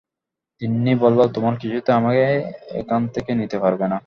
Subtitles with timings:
[0.61, 2.25] তিন্নি বলল, তোমরা কিছুতেই আমাকে
[2.81, 3.97] এখান থেকে নিতে পারবে না।